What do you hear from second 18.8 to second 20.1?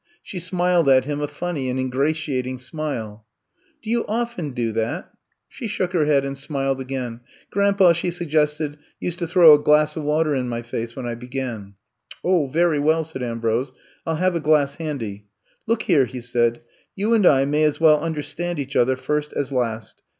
first as last.